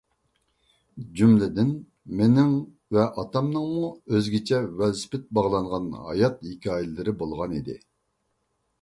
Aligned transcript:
جۈملىدىن 1.19 1.69
مېنىڭ 2.21 2.55
ۋە 2.97 3.05
ئاتامنىڭمۇ 3.23 3.93
ئۆزگىچە 4.07 4.65
ۋېلىسىپىت 4.83 5.31
باغلانغان 5.41 5.89
ھايات 6.11 6.45
ھېكايىلىرى 6.51 7.19
بولغان 7.25 7.59
ئىدى. 7.63 7.83